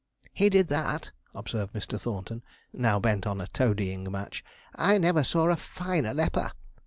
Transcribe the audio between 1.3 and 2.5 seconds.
observed Mr. Thornton,